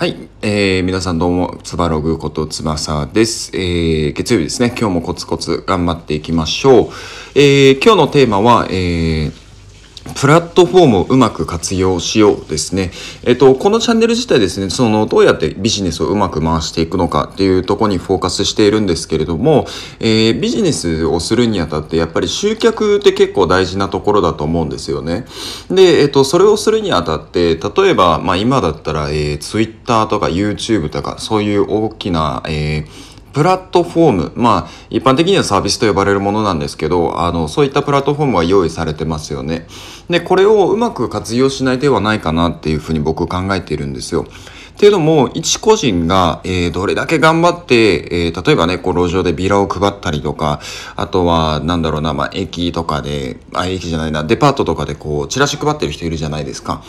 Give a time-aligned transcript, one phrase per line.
[0.00, 3.50] はい、えー、皆さんどうも、つばログことつばさです。
[3.54, 6.88] えー、月曜日ですね、今日もコツコツ頑張っていきましょう。
[7.34, 9.30] えー、今日のテーマは、えー、
[10.14, 12.90] プラットフォームをうまく活用しようですね。
[13.24, 19.66] えっと、このチャンネル自体ですね、その、どうやってビジネスをうまく回していくのかっていうところにフォーカスしているんですけれども、
[19.98, 25.26] えー、ビジネスをするにあたって、やっぱり集客って結構大事なところだと思うんですよね。
[25.70, 39.66] で、えっと、それをするにあたって、例えば、まあ今だったら、えー、Twitter とか YouTube とか、そういう大きな、えープラットフォーム、まあ、一般的にはサービスと呼ばれるものなんですけど、あの、そういったプラットフォームは用意されてますよね。
[40.08, 44.26] で、これをうまく活用しない手はないかなっていうふうに僕考えているんですよ。
[44.70, 50.60] っていうのも、一個人が、えー、どれだけ頑張って、えー、例えばね、こう、路上でビラを配ったりとか、
[50.96, 56.82] あとは、なんだろうな、まあ、駅とかで、あ、駅じゃないな、デパートとかでこう、チラシ配ってる人いるじゃないですか。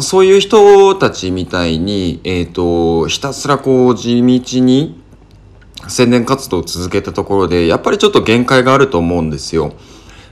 [0.00, 4.98] そういう人たちみたいに、えっ、ー、と、ひたすらこう、地道に、
[5.90, 9.74] 宣伝活動を続けたところで、やっぱりちょっと限界があると思うんですよ。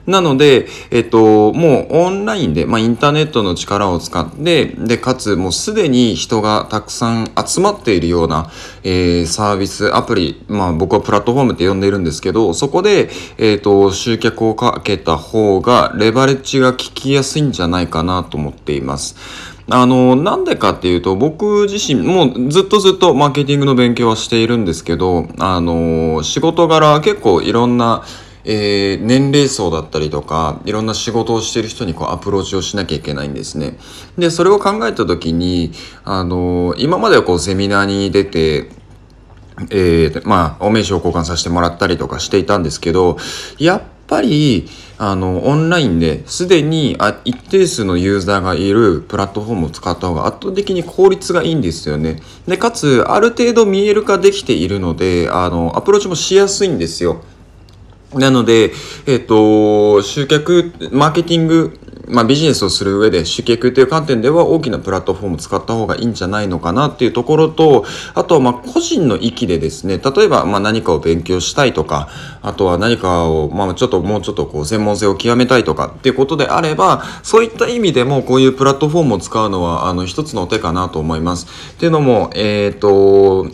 [0.08, 8.50] なので、えっと、もうオンラインで、まあ、インターネットの力を使って、で、かつ、もうすでに人がたくさん集まっているような、
[8.84, 19.14] えー、サービス、アプリ、まあ、僕はプラットフォームって呼んでいるんですけど、そこで、えっと、集客をかけた方が、レバレッジが効きやすいんじゃないかなと思っています。
[19.70, 28.02] あの、なんでかっていうと、僕自身、もうずっとずっとマーケティングの勉強はしているんですけど、あの、仕事柄結構いろんな、
[28.50, 33.76] えー、年齢層だったりとか、いろんな仕事をしている人にこうアプローチをしなきゃいけないんですね。
[34.16, 38.70] で、それを考えたときに、あの、今まではこうセミナーに出て、
[39.68, 43.18] えー、まあ、お名刺を交換させてもらったりとかしていたんですけど、
[43.58, 52.22] やっぱり、あの、オンラインですでにあ一定数のユーザーがいるプラットフォームを使った方が圧倒的に効率がいいんですよね。
[52.46, 57.22] で、かつ、ある程度見える化できているので、あの、アプローチもしやすいんですよ。
[58.14, 58.72] なので、
[59.06, 72.08] えっ、と、集客、マーケティングまあ、ビジネスをする上で集客という観点では大きなプラットフォームを使った方がいいんじゃないのかなっていうところと、あとはまあ個人の域でですね、例えばまあ何かを勉強したいとか、
[72.40, 81.46] あとは何かをまあちょっともうちょっとこう専門性を極めたいとかっていうことであれば、そういった意味でもこういうプラットフォームを使うのはあの一つの手かなと思います。
[81.72, 83.46] っていうのも、えっ、ー、と、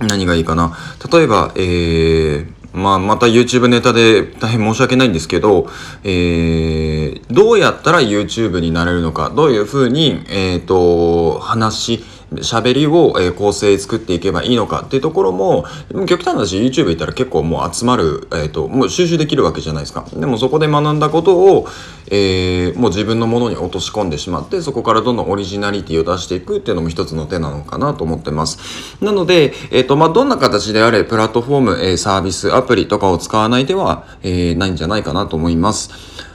[0.00, 0.76] 何がいいかな。
[1.12, 5.68] 例えば、えー、まあ、また YouTube ネタで大変申し訳ないんですけど、
[6.04, 12.04] えー、どうやったら YouTube になれるのか、どういうふうに、えっ、ー、と、話、
[12.36, 15.64] 喋りを、えー、構成作っていけばいいのかっていうところも、
[16.06, 20.04] 極端な話 YouTube 行ったら結構もう集まる、えっ、ー、と、もう収集できるわけじゃないですか。
[20.12, 21.66] でもそこで学んだことを、
[22.08, 28.96] えー、もう自分のものに落とし込んでしまって、そこからどんどんオリジナリティを出していくっていうのも一つの手なのかなと思ってます。
[29.04, 35.90] なので、えっ、と、まあ、どんな形であれ、プラットフォーム、え、サービス、アプリとかを使わないでは、えー、ないんじゃないかなと思います。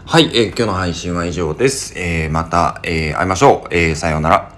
[0.05, 1.94] はい、えー、今日の配信は以上です。
[1.97, 3.67] えー、また、えー、会いましょう。
[3.72, 4.54] えー、さようなら。